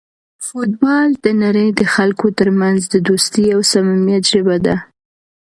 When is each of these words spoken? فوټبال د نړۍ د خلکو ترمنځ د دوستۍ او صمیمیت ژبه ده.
فوټبال 0.45 1.07
د 1.23 1.25
نړۍ 1.43 1.67
د 1.79 1.81
خلکو 1.93 2.27
ترمنځ 2.39 2.79
د 2.93 2.95
دوستۍ 3.07 3.45
او 3.55 3.59
صمیمیت 3.71 4.23
ژبه 4.31 4.57
ده. 4.65 4.75